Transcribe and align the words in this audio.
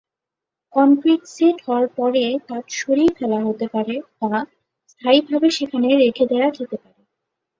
Concrete 0.73 1.21
set 1.27 1.57
হওয়ার 1.65 1.87
পরে 1.97 2.23
কাঠ 2.47 2.65
সরিয়ে 2.79 3.11
ফেলা 3.17 3.39
হতে 3.41 3.65
পারে 3.73 3.95
বা 4.19 4.33
স্থায়ীভাবে 4.89 5.47
সেখানে 5.57 5.87
রেখে 5.95 6.25
দেওয়া 6.31 6.49
যেতে 6.57 6.77
পারে। 6.83 7.01